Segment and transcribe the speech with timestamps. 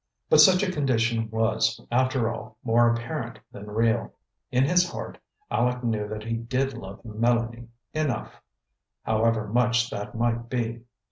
[0.31, 4.15] But such a condition was, after all, more apparent than real.
[4.51, 5.19] In his heart
[5.51, 8.41] Aleck knew that he did love Mélanie "enough,"
[9.03, 10.81] however much that might be.